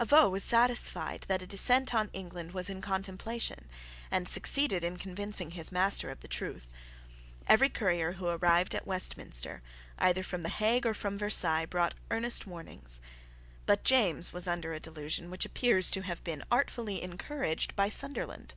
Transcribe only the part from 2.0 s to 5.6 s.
England was in contemplation, and succeeded in convincing